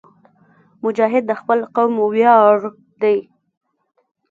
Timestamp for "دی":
3.01-3.17